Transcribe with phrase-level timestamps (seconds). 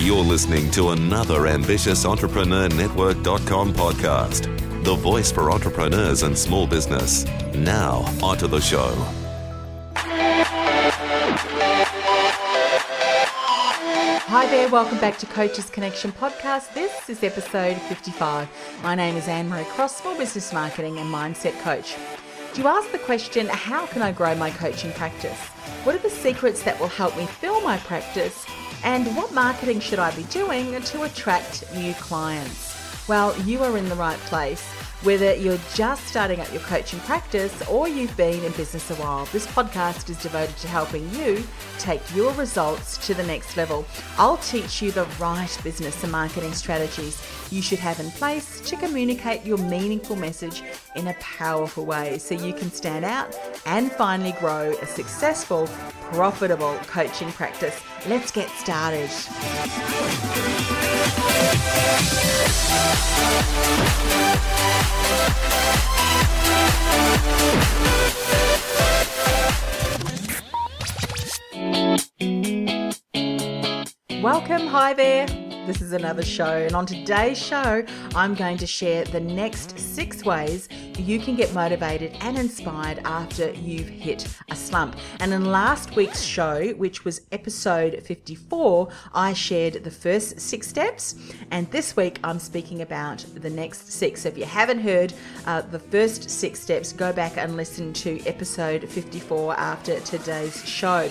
[0.00, 4.44] You're listening to another Ambitious Entrepreneur Network.com podcast,
[4.82, 7.26] the voice for entrepreneurs and small business.
[7.54, 8.94] Now, onto the show.
[14.24, 16.72] Hi there, welcome back to Coaches Connection podcast.
[16.72, 18.48] This is episode 55.
[18.82, 21.94] My name is Anne Marie Cross, small business marketing and mindset coach.
[22.54, 25.38] Do you ask the question, how can I grow my coaching practice?
[25.84, 28.46] What are the secrets that will help me fill my practice?
[28.82, 32.76] And what marketing should I be doing to attract new clients?
[33.08, 34.66] Well, you are in the right place.
[35.02, 39.24] Whether you're just starting up your coaching practice or you've been in business a while,
[39.32, 41.42] this podcast is devoted to helping you
[41.78, 43.86] take your results to the next level.
[44.18, 47.20] I'll teach you the right business and marketing strategies
[47.50, 50.62] you should have in place to communicate your meaningful message
[50.96, 55.66] in a powerful way so you can stand out and finally grow a successful,
[56.12, 57.80] profitable coaching practice.
[58.06, 59.10] Let's get started.
[74.22, 75.39] Welcome, hi there.
[75.70, 77.84] This is another show, and on today's show,
[78.16, 80.68] I'm going to share the next six ways
[80.98, 84.96] you can get motivated and inspired after you've hit a slump.
[85.20, 91.14] And in last week's show, which was episode 54, I shared the first six steps,
[91.52, 94.22] and this week I'm speaking about the next six.
[94.22, 95.14] So if you haven't heard
[95.46, 101.08] uh, the first six steps, go back and listen to episode 54 after today's show.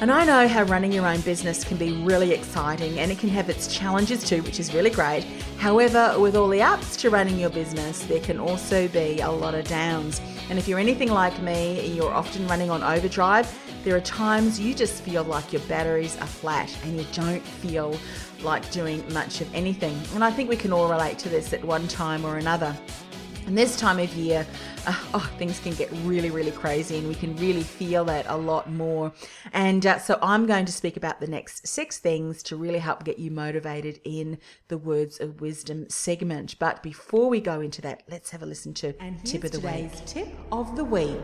[0.00, 3.28] And I know how running your own business can be really exciting and it can
[3.28, 5.24] have its challenges too, which is really great.
[5.58, 9.54] However, with all the ups to running your business, there can also be a lot
[9.54, 10.22] of downs.
[10.48, 13.54] And if you're anything like me, you're often running on overdrive.
[13.84, 17.94] There are times you just feel like your batteries are flat and you don't feel
[18.40, 20.00] like doing much of anything.
[20.14, 22.74] And I think we can all relate to this at one time or another.
[23.50, 24.46] And this time of year,
[24.86, 28.36] uh, oh, things can get really, really crazy, and we can really feel that a
[28.36, 29.12] lot more.
[29.52, 33.02] And uh, so, I'm going to speak about the next six things to really help
[33.02, 34.38] get you motivated in
[34.68, 36.60] the Words of Wisdom segment.
[36.60, 39.58] But before we go into that, let's have a listen to and tip of the
[39.58, 39.90] week.
[40.06, 41.18] Tip of the week.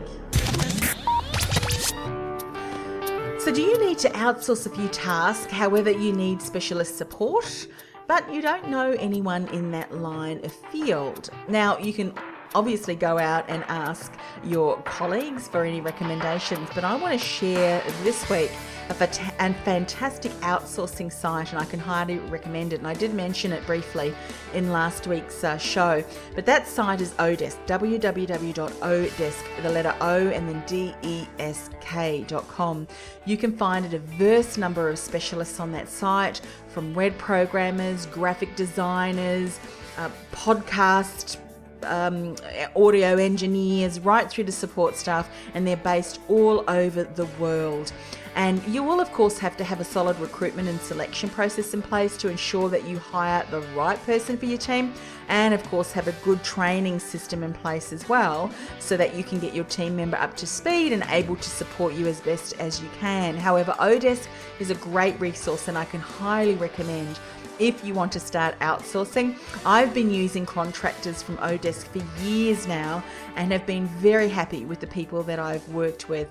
[3.39, 5.49] So, do you need to outsource a few tasks?
[5.49, 7.67] However, you need specialist support
[8.07, 11.29] but you don't know anyone in that line of field.
[11.47, 12.13] Now, you can
[12.57, 14.11] obviously go out and ask
[14.43, 18.49] your colleagues for any recommendations, but I want to share this week
[18.89, 22.79] a fantastic outsourcing site, and I can highly recommend it.
[22.79, 24.11] And I did mention it briefly
[24.55, 26.03] in last week's uh, show,
[26.33, 32.87] but that site is Odesk, www.odesk, the letter O and then D E S K.com.
[33.25, 38.55] You can find a diverse number of specialists on that site, from web programmers, graphic
[38.55, 39.59] designers,
[39.99, 41.37] uh, podcast
[41.83, 42.35] um,
[42.75, 47.91] audio engineers, right through to support staff, and they're based all over the world.
[48.35, 51.81] And you will, of course, have to have a solid recruitment and selection process in
[51.81, 54.93] place to ensure that you hire the right person for your team,
[55.27, 59.23] and of course, have a good training system in place as well so that you
[59.23, 62.53] can get your team member up to speed and able to support you as best
[62.59, 63.35] as you can.
[63.35, 64.27] However, Odesk
[64.59, 67.19] is a great resource, and I can highly recommend
[67.59, 69.37] if you want to start outsourcing.
[69.65, 73.03] I've been using contractors from Odesk for years now
[73.35, 76.27] and have been very happy with the people that I've worked with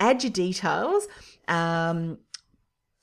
[0.00, 1.06] add your details.
[1.48, 2.18] Um,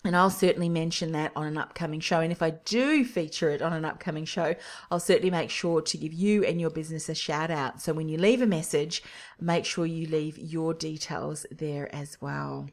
[0.03, 2.21] And I'll certainly mention that on an upcoming show.
[2.21, 4.55] And if I do feature it on an upcoming show,
[4.89, 7.79] I'll certainly make sure to give you and your business a shout out.
[7.81, 9.03] So when you leave a message,
[9.39, 12.67] make sure you leave your details there as well.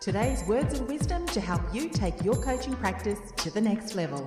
[0.00, 4.26] Today's words of wisdom to help you take your coaching practice to the next level.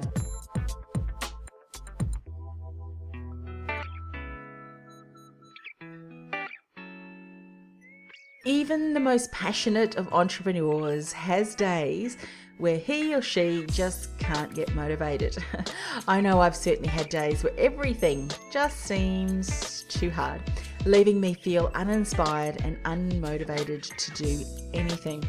[8.45, 12.17] Even the most passionate of entrepreneurs has days
[12.57, 15.37] where he or she just can't get motivated.
[16.09, 20.41] I know I've certainly had days where everything just seems too hard,
[20.83, 24.43] leaving me feel uninspired and unmotivated to do
[24.73, 25.23] anything.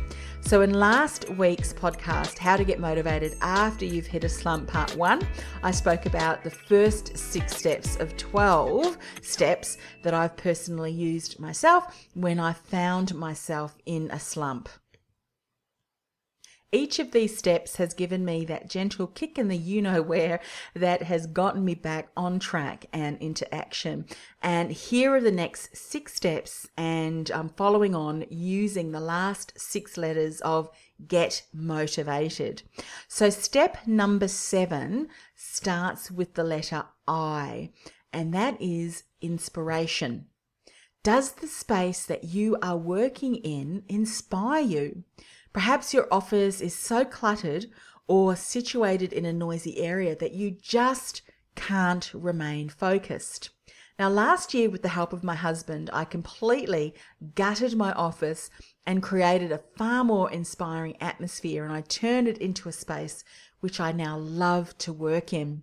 [0.47, 4.95] So, in last week's podcast, How to Get Motivated After You've Hit a Slump, Part
[4.95, 5.27] 1,
[5.63, 12.07] I spoke about the first six steps of 12 steps that I've personally used myself
[12.13, 14.69] when I found myself in a slump.
[16.75, 20.41] Each of these steps has given me that gentle kick in the you know where
[20.75, 24.07] that has gotten me back on track and into action.
[24.43, 29.97] And here are the next six steps, and I'm following on using the last six
[29.97, 30.69] letters of
[31.07, 32.65] get motivated.
[33.07, 37.71] So, step number seven starts with the letter I,
[38.13, 40.27] and that is inspiration.
[41.05, 45.05] Does the space that you are working in inspire you?
[45.55, 47.67] Perhaps your office is so cluttered
[48.09, 51.23] or situated in a noisy area that you just
[51.55, 53.51] can't remain focused.
[53.97, 56.93] Now, last year, with the help of my husband, I completely
[57.37, 58.51] gutted my office
[58.85, 63.23] and created a far more inspiring atmosphere, and I turned it into a space
[63.61, 65.63] which I now love to work in.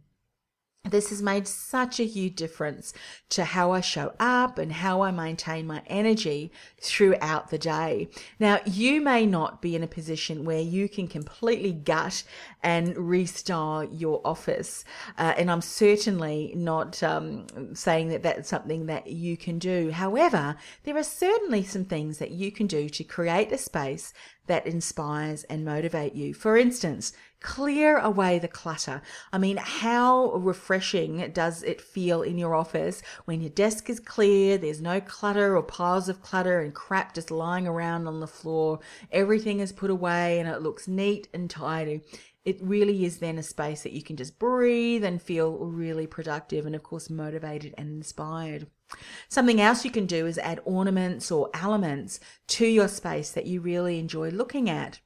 [0.84, 2.92] This has made such a huge difference
[3.30, 6.52] to how I show up and how I maintain my energy
[6.82, 8.10] throughout the day.
[8.40, 12.24] Now, you may not be in a position where you can completely gut
[12.64, 14.84] and restyle your office.
[15.20, 17.46] Uh, and I'm certainly not um,
[17.76, 19.92] saying that that's something that you can do.
[19.92, 24.14] However, there are certainly some things that you can do to create a space
[24.48, 26.34] that inspires and motivate you.
[26.34, 29.02] For instance, clear away the clutter.
[29.34, 34.58] I mean, how refreshing does it feel in your office when your desk is clear,
[34.58, 38.80] there's no clutter or piles of clutter and crap just lying around on the floor,
[39.12, 42.02] everything is put away and it looks neat and tidy.
[42.44, 46.66] It really is then a space that you can just breathe and feel really productive
[46.66, 48.66] and, of course, motivated and inspired.
[49.30, 53.62] Something else you can do is add ornaments or elements to your space that you
[53.62, 55.00] really enjoy looking at.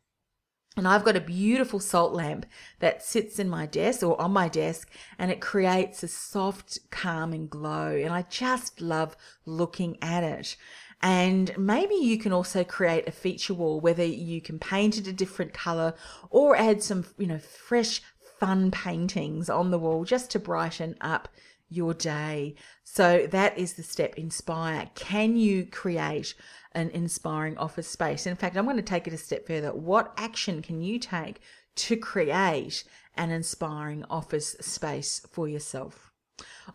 [0.78, 2.46] And I've got a beautiful salt lamp
[2.80, 7.48] that sits in my desk or on my desk and it creates a soft, calming
[7.48, 7.96] glow.
[7.96, 10.58] And I just love looking at it.
[11.02, 15.14] And maybe you can also create a feature wall, whether you can paint it a
[15.14, 15.94] different color
[16.30, 18.02] or add some, you know, fresh,
[18.40, 21.30] fun paintings on the wall just to brighten up
[21.70, 22.56] your day.
[22.84, 24.90] So that is the step inspire.
[24.96, 26.34] Can you create
[26.76, 28.28] an inspiring office space?
[28.28, 29.74] In fact, I'm going to take it a step further.
[29.74, 31.42] What action can you take
[31.76, 32.84] to create
[33.16, 36.12] an inspiring office space for yourself?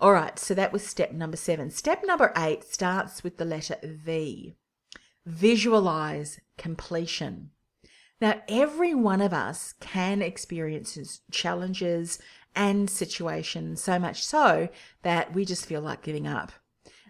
[0.00, 1.70] All right, so that was step number seven.
[1.70, 4.56] Step number eight starts with the letter V.
[5.26, 7.50] Visualize completion.
[8.20, 12.18] Now, every one of us can experience challenges
[12.54, 14.68] and situations, so much so
[15.02, 16.52] that we just feel like giving up.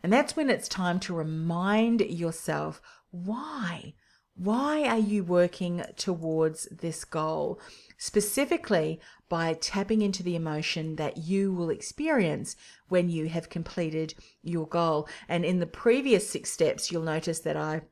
[0.03, 2.81] And that's when it's time to remind yourself
[3.11, 3.95] why.
[4.35, 7.61] Why are you working towards this goal?
[7.99, 12.57] Specifically, by tapping into the emotion that you will experience
[12.89, 15.09] when you have completed your goal.
[15.29, 17.83] And in the previous six steps, you'll notice that I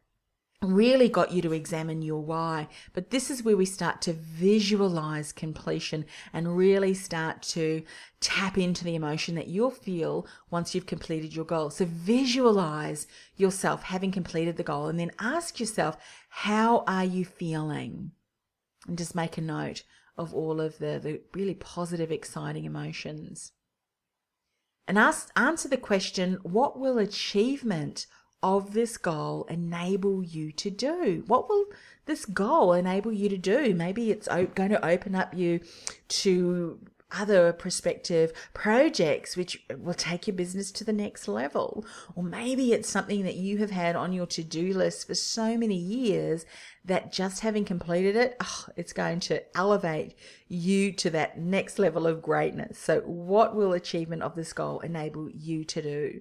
[0.62, 2.69] really got you to examine your why.
[2.93, 7.83] But this is where we start to visualize completion and really start to
[8.21, 11.71] tap into the emotion that you'll feel once you've completed your goal.
[11.71, 15.97] So visualize yourself having completed the goal and then ask yourself,
[16.29, 18.11] how are you feeling?
[18.88, 19.85] And just make a note
[20.17, 23.53] of all of the, the really positive, exciting emotions.
[24.88, 28.07] And ask, answer the question, what will achievement
[28.42, 31.25] of this goal enable you to do?
[31.26, 31.66] What will
[32.07, 33.75] this goal enable you to do?
[33.75, 35.61] Maybe it's going to open up you
[36.09, 36.78] to
[37.11, 41.85] other prospective projects which will take your business to the next level.
[42.14, 45.57] Or maybe it's something that you have had on your to do list for so
[45.57, 46.45] many years
[46.85, 50.14] that just having completed it, oh, it's going to elevate
[50.49, 52.78] you to that next level of greatness.
[52.78, 56.21] So, what will achievement of this goal enable you to do?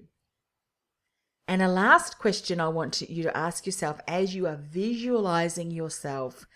[1.48, 6.46] And a last question I want you to ask yourself as you are visualizing yourself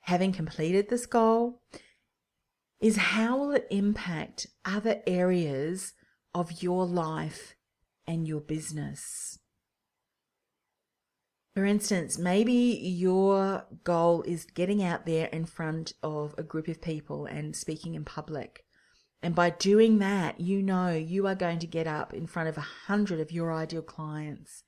[0.00, 1.62] having completed this goal
[2.78, 5.94] is how will it impact other areas
[6.34, 7.54] of your life
[8.06, 9.38] and your business?
[11.54, 16.82] For instance, maybe your goal is getting out there in front of a group of
[16.82, 18.64] people and speaking in public.
[19.22, 22.58] And by doing that, you know you are going to get up in front of
[22.58, 24.64] a hundred of your ideal clients.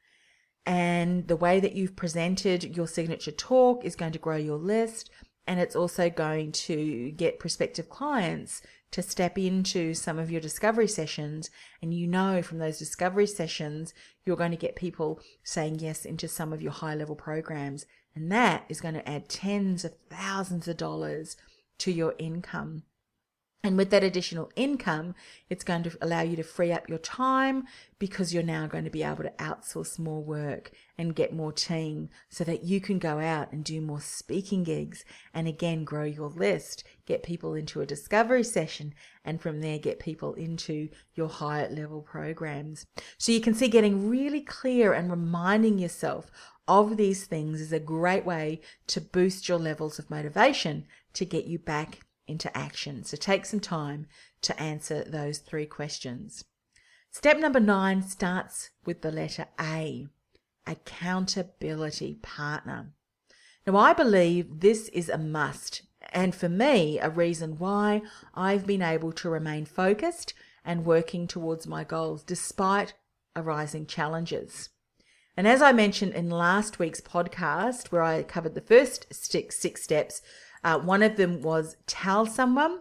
[0.64, 5.10] And the way that you've presented your signature talk is going to grow your list.
[5.46, 10.88] And it's also going to get prospective clients to step into some of your discovery
[10.88, 11.50] sessions.
[11.82, 13.92] And you know from those discovery sessions,
[14.24, 17.86] you're going to get people saying yes into some of your high level programs.
[18.14, 21.36] And that is going to add tens of thousands of dollars
[21.78, 22.84] to your income.
[23.64, 25.14] And with that additional income,
[25.48, 27.64] it's going to allow you to free up your time
[27.98, 32.10] because you're now going to be able to outsource more work and get more team
[32.28, 36.28] so that you can go out and do more speaking gigs and again grow your
[36.28, 38.92] list, get people into a discovery session,
[39.24, 42.84] and from there get people into your higher level programs.
[43.16, 46.30] So you can see getting really clear and reminding yourself
[46.68, 51.46] of these things is a great way to boost your levels of motivation to get
[51.46, 53.04] you back into action.
[53.04, 54.06] So take some time
[54.42, 56.44] to answer those three questions.
[57.10, 60.06] Step number nine starts with the letter A
[60.66, 62.92] accountability partner.
[63.66, 68.02] Now, I believe this is a must, and for me, a reason why
[68.34, 72.94] I've been able to remain focused and working towards my goals despite
[73.36, 74.70] arising challenges.
[75.36, 80.22] And as I mentioned in last week's podcast, where I covered the first six, steps
[80.64, 82.80] uh, one of them was tell someone.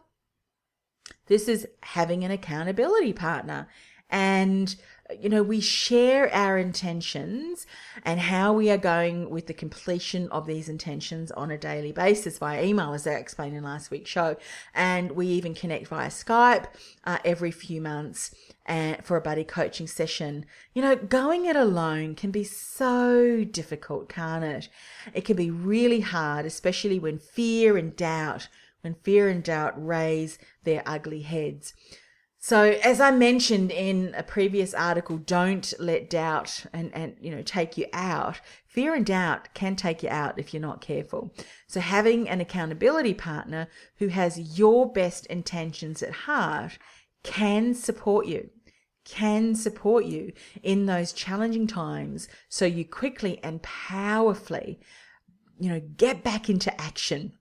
[1.27, 3.67] This is having an accountability partner.
[4.09, 4.75] And,
[5.21, 7.65] you know, we share our intentions
[8.03, 12.37] and how we are going with the completion of these intentions on a daily basis
[12.37, 14.37] via email, as I explained in last week's show.
[14.73, 16.65] And we even connect via Skype
[17.03, 18.33] uh, every few months
[18.65, 20.45] and for a buddy coaching session.
[20.73, 24.69] You know, going it alone can be so difficult, can't it?
[25.13, 28.47] It can be really hard, especially when fear and doubt,
[28.81, 31.73] when fear and doubt raise their ugly heads.
[32.45, 37.41] So, as I mentioned in a previous article, don't let doubt and, and you know
[37.41, 38.41] take you out.
[38.65, 41.33] Fear and doubt can take you out if you're not careful.
[41.67, 43.69] So, having an accountability partner
[43.99, 46.77] who has your best intentions at heart
[47.23, 48.49] can support you,
[49.05, 54.81] can support you in those challenging times so you quickly and powerfully,
[55.57, 57.37] you know, get back into action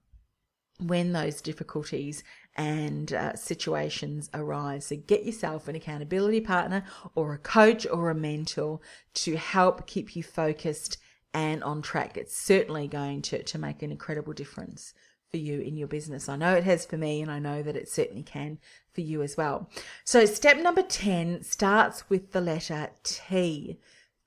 [0.79, 2.23] when those difficulties
[2.57, 4.87] and uh, situations arise.
[4.87, 8.81] So get yourself an accountability partner or a coach or a mentor
[9.15, 10.99] to help keep you focused
[11.35, 12.17] and on track.
[12.17, 14.93] It's certainly going to, to make an incredible difference
[15.31, 16.29] for you in your business.
[16.29, 18.59] I know it has for me, and I know that it certainly can
[18.93, 19.71] for you as well.
[20.05, 23.79] So, step number 10 starts with the letter T.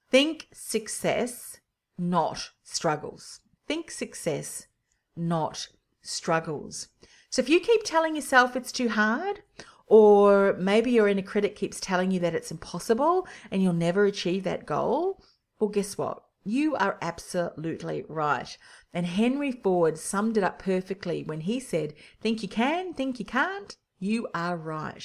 [0.09, 1.59] Think success,
[1.97, 3.39] not struggles.
[3.67, 4.67] Think success,
[5.15, 5.67] not
[6.01, 6.87] struggles.
[7.35, 9.41] So, if you keep telling yourself it's too hard,
[9.87, 14.45] or maybe your inner critic keeps telling you that it's impossible and you'll never achieve
[14.45, 15.21] that goal,
[15.59, 16.23] well, guess what?
[16.45, 18.57] You are absolutely right.
[18.93, 23.25] And Henry Ford summed it up perfectly when he said, Think you can, think you
[23.25, 25.03] can't, you are right.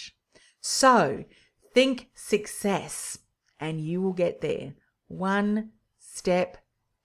[0.60, 1.24] So
[1.74, 3.18] think success
[3.58, 4.74] and you will get there
[5.08, 6.58] one step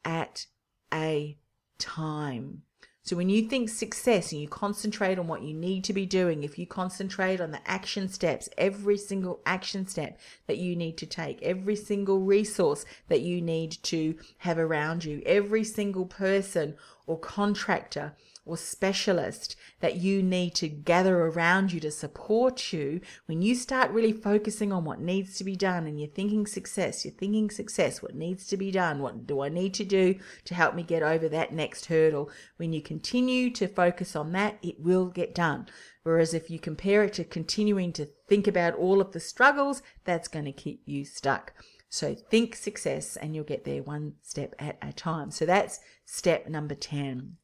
[0.03, 0.46] at
[0.94, 1.39] a
[1.79, 2.62] time.
[3.05, 6.41] So when you think success and you concentrate on what you need to be doing,
[6.41, 11.05] if you concentrate on the action steps, every single action step that you need to
[11.05, 17.19] take, every single resource that you need to have around you, every single person or
[17.19, 23.55] contractor or specialist that you need to gather around you to support you, when you
[23.55, 27.49] start really focusing on what needs to be done and you're thinking success, you're thinking
[27.49, 30.83] success, what needs to be done, what do I need to do to help me
[30.83, 32.29] get over that next hurdle?
[32.57, 35.67] When you continue to focus on that, it will get done.
[36.03, 40.27] Whereas if you compare it to continuing to think about all of the struggles, that's
[40.27, 41.53] going to keep you stuck.
[41.89, 45.31] So think success and you'll get there one step at a time.
[45.31, 47.37] So that's step number 10.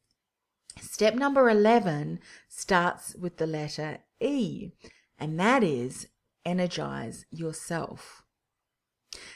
[0.80, 4.72] Step number 11 starts with the letter E,
[5.18, 6.08] and that is
[6.44, 8.22] energize yourself.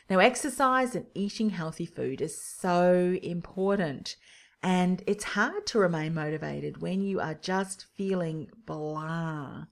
[0.08, 4.16] Now, exercise and eating healthy food is so important,
[4.62, 9.64] and it's hard to remain motivated when you are just feeling blah.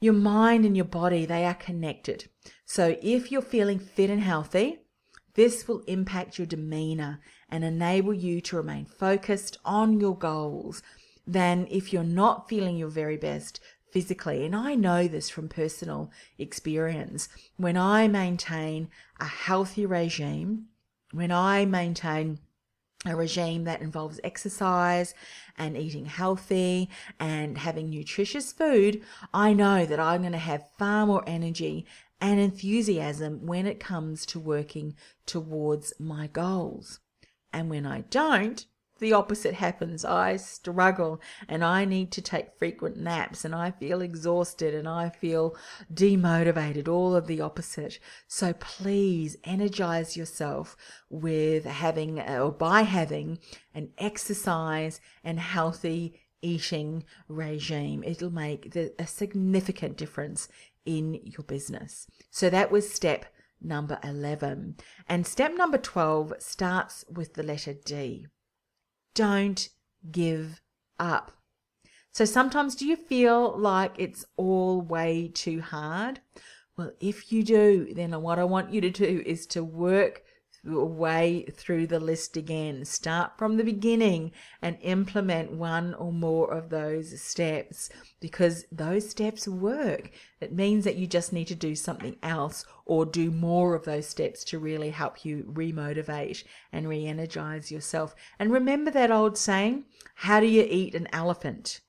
[0.00, 2.28] Your mind and your body, they are connected.
[2.64, 4.78] So, if you're feeling fit and healthy,
[5.34, 7.20] this will impact your demeanor
[7.52, 10.82] and enable you to remain focused on your goals
[11.26, 13.60] than if you're not feeling your very best
[13.92, 14.44] physically.
[14.46, 17.28] And I know this from personal experience.
[17.58, 18.88] When I maintain
[19.20, 20.68] a healthy regime,
[21.12, 22.38] when I maintain
[23.04, 25.12] a regime that involves exercise
[25.58, 26.88] and eating healthy
[27.20, 29.02] and having nutritious food,
[29.34, 31.84] I know that I'm going to have far more energy
[32.18, 34.94] and enthusiasm when it comes to working
[35.26, 37.00] towards my goals.
[37.52, 38.64] And when I don't,
[39.02, 40.04] the opposite happens.
[40.04, 45.10] I struggle and I need to take frequent naps and I feel exhausted and I
[45.10, 45.56] feel
[45.92, 47.98] demotivated, all of the opposite.
[48.28, 50.76] So please energize yourself
[51.10, 53.40] with having or by having
[53.74, 58.04] an exercise and healthy eating regime.
[58.04, 60.48] It'll make a significant difference
[60.84, 62.06] in your business.
[62.30, 63.26] So that was step
[63.64, 64.76] number 11.
[65.08, 68.26] And step number 12 starts with the letter D.
[69.14, 69.68] Don't
[70.10, 70.60] give
[70.98, 71.32] up.
[72.12, 76.20] So sometimes do you feel like it's all way too hard?
[76.76, 80.22] Well, if you do, then what I want you to do is to work
[80.64, 82.84] way through the list again.
[82.84, 87.90] Start from the beginning and implement one or more of those steps
[88.20, 90.10] because those steps work.
[90.40, 94.06] It means that you just need to do something else or do more of those
[94.06, 98.14] steps to really help you remotivate and re energize yourself.
[98.38, 101.80] And remember that old saying how do you eat an elephant?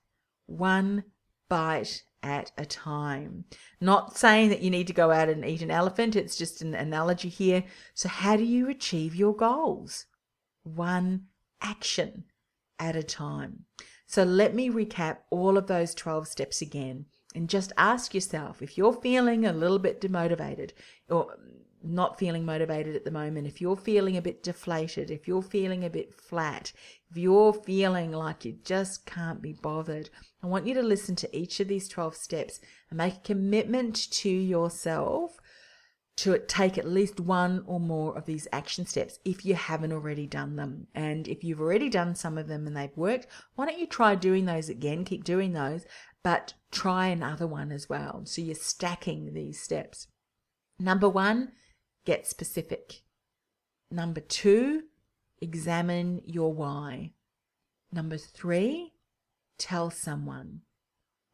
[0.48, 1.04] One
[1.48, 3.44] bite at a time.
[3.80, 6.74] Not saying that you need to go out and eat an elephant, it's just an
[6.74, 7.66] analogy here.
[7.94, 10.06] So, how do you achieve your goals?
[10.64, 11.26] One
[11.62, 12.24] action
[12.80, 13.66] at a time.
[14.08, 18.78] So, let me recap all of those 12 steps again and just ask yourself if
[18.78, 20.72] you're feeling a little bit demotivated
[21.10, 21.36] or
[21.84, 25.84] not feeling motivated at the moment, if you're feeling a bit deflated, if you're feeling
[25.84, 26.72] a bit flat,
[27.12, 30.10] if you're feeling like you just can't be bothered,
[30.42, 32.60] I want you to listen to each of these 12 steps
[32.90, 35.38] and make a commitment to yourself
[36.16, 40.28] to take at least one or more of these action steps if you haven't already
[40.28, 40.88] done them.
[40.94, 44.16] And if you've already done some of them and they've worked, why don't you try
[44.16, 45.06] doing those again?
[45.06, 45.86] Keep doing those,
[46.24, 48.22] but try another one as well.
[48.26, 50.08] So you're stacking these steps.
[50.80, 51.52] Number one,
[52.06, 53.02] get specific.
[53.92, 54.84] Number two,
[55.42, 57.12] examine your why.
[57.92, 58.94] Number three,
[59.58, 60.62] tell someone.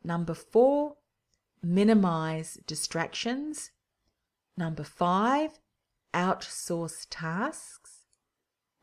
[0.04, 0.96] Number four,
[1.62, 3.72] minimize distractions.
[4.58, 5.60] Number five,
[6.14, 8.04] outsource tasks.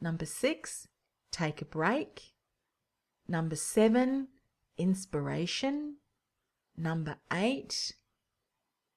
[0.01, 0.89] Number six,
[1.31, 2.33] take a break.
[3.29, 4.29] Number seven,
[4.79, 5.97] inspiration.
[6.77, 7.95] Number eight,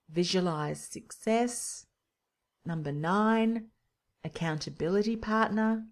[0.09, 1.85] visualize success.
[2.65, 3.67] Number nine,
[4.23, 5.85] accountability partner.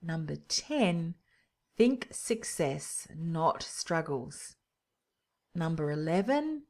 [0.00, 1.14] Number 10,
[1.76, 4.56] think success, not struggles.
[5.54, 6.62] Number 11,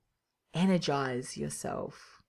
[0.54, 2.22] energize yourself.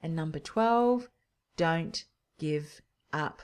[0.00, 1.08] And number 12,
[1.56, 2.04] don't
[2.38, 2.80] give
[3.12, 3.42] up.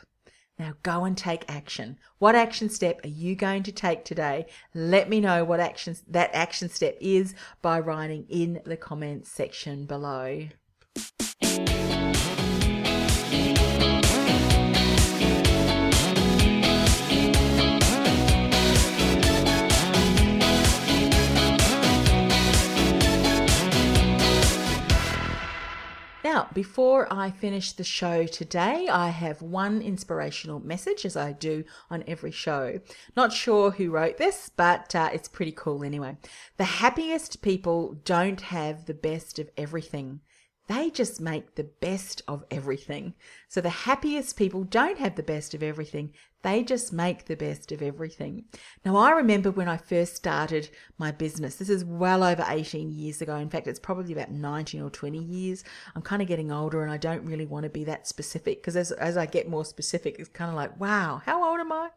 [0.59, 1.99] Now go and take action.
[2.19, 4.47] What action step are you going to take today?
[4.75, 9.87] Let me know what action that action step is by writing in the comments section
[9.87, 10.49] below.
[26.33, 31.63] Now, before I finish the show today, I have one inspirational message, as I do
[31.91, 32.81] on every show.
[33.15, 36.17] Not sure who wrote this, but uh, it's pretty cool anyway.
[36.57, 40.21] The happiest people don't have the best of everything.
[40.69, 43.13] They just make the best of everything.
[43.49, 46.15] So the happiest people don't have the best of everything.
[46.43, 48.45] They just make the best of everything.
[48.85, 53.23] Now, I remember when I first started my business, this is well over 18 years
[53.23, 53.37] ago.
[53.37, 55.63] In fact, it's probably about 19 or 20 years.
[55.95, 58.77] I'm kind of getting older and I don't really want to be that specific because
[58.77, 61.91] as, as I get more specific, it's kind of like, wow, how old am I?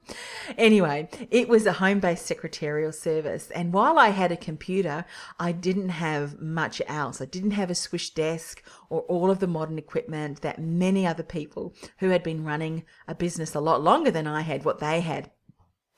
[0.58, 3.49] Anyway, it was a home based secretarial service.
[3.51, 5.05] And while I had a computer,
[5.39, 7.19] I didn't have much else.
[7.19, 11.23] I didn't have a swish desk or all of the modern equipment that many other
[11.23, 15.02] people who had been running a business a lot longer than I had, what they
[15.02, 15.32] had.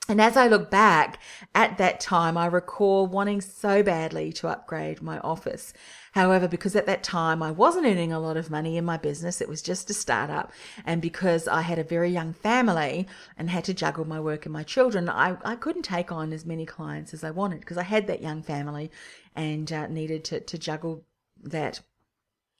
[0.08, 1.20] And as I look back
[1.54, 5.74] at that time, I recall wanting so badly to upgrade my office.
[6.12, 9.42] However, because at that time I wasn't earning a lot of money in my business,
[9.42, 10.50] it was just a startup.
[10.86, 14.52] And because I had a very young family and had to juggle my work and
[14.52, 17.82] my children, I, I couldn't take on as many clients as I wanted because I
[17.82, 18.90] had that young family
[19.36, 21.04] and uh, needed to, to juggle
[21.42, 21.82] that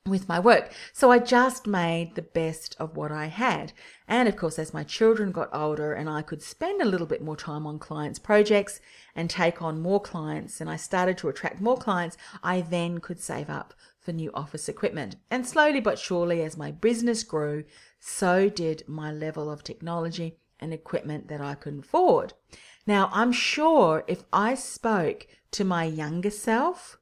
[0.08, 0.72] with my work.
[0.92, 3.72] So I just made the best of what I had.
[4.06, 7.22] And of course, as my children got older and I could spend a little bit
[7.22, 8.80] more time on clients' projects
[9.14, 13.20] and take on more clients, and I started to attract more clients, I then could
[13.20, 15.16] save up for new office equipment.
[15.30, 17.64] And slowly but surely, as my business grew,
[18.00, 22.32] so did my level of technology and equipment that I could afford.
[22.86, 26.97] Now, I'm sure if I spoke to my younger self,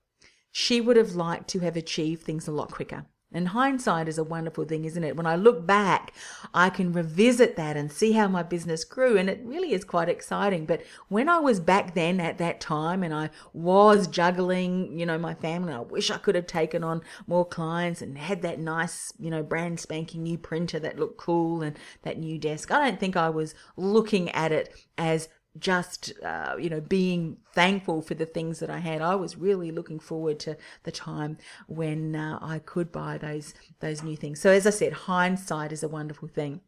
[0.58, 3.04] she would have liked to have achieved things a lot quicker.
[3.30, 5.14] And hindsight is a wonderful thing, isn't it?
[5.14, 6.14] When I look back,
[6.54, 10.08] I can revisit that and see how my business grew, and it really is quite
[10.08, 10.64] exciting.
[10.64, 15.18] But when I was back then at that time and I was juggling, you know,
[15.18, 19.12] my family, I wish I could have taken on more clients and had that nice,
[19.18, 22.70] you know, brand spanking new printer that looked cool and that new desk.
[22.70, 28.02] I don't think I was looking at it as just uh, you know being thankful
[28.02, 29.02] for the things that I had.
[29.02, 34.02] I was really looking forward to the time when uh, I could buy those those
[34.02, 34.40] new things.
[34.40, 36.60] So as I said, hindsight is a wonderful thing.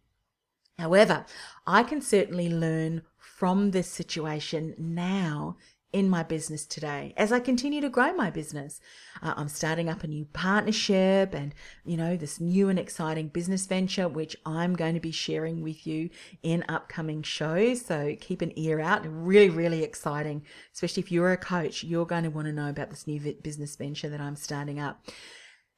[0.79, 1.27] However,
[1.67, 5.57] I can certainly learn from this situation now
[5.93, 8.81] in my business today as I continue to grow my business.
[9.23, 13.67] Uh, I'm starting up a new partnership and, you know, this new and exciting business
[13.67, 16.11] venture, which I'm going to be sharing with you
[16.43, 17.85] in upcoming shows.
[17.87, 19.03] So keep an ear out.
[19.07, 22.91] Really, really exciting, especially if you're a coach, you're going to want to know about
[22.91, 25.03] this new business venture that I'm starting up.